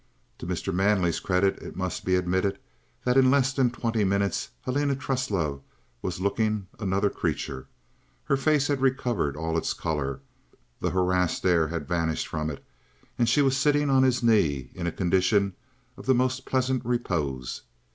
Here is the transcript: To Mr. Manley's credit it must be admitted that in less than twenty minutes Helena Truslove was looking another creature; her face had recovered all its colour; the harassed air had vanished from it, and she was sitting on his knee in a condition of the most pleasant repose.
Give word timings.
To 0.39 0.47
Mr. 0.47 0.73
Manley's 0.73 1.19
credit 1.19 1.59
it 1.61 1.75
must 1.75 2.05
be 2.05 2.15
admitted 2.15 2.57
that 3.03 3.17
in 3.17 3.29
less 3.29 3.53
than 3.53 3.69
twenty 3.69 4.03
minutes 4.03 4.49
Helena 4.61 4.95
Truslove 4.95 5.61
was 6.01 6.19
looking 6.19 6.65
another 6.79 7.11
creature; 7.11 7.67
her 8.23 8.35
face 8.35 8.65
had 8.65 8.81
recovered 8.81 9.37
all 9.37 9.59
its 9.59 9.73
colour; 9.73 10.19
the 10.79 10.89
harassed 10.89 11.45
air 11.45 11.67
had 11.67 11.87
vanished 11.87 12.25
from 12.25 12.49
it, 12.49 12.65
and 13.19 13.29
she 13.29 13.43
was 13.43 13.55
sitting 13.55 13.91
on 13.91 14.01
his 14.01 14.23
knee 14.23 14.71
in 14.73 14.87
a 14.87 14.91
condition 14.91 15.53
of 15.95 16.07
the 16.07 16.15
most 16.15 16.47
pleasant 16.47 16.83
repose. 16.83 17.61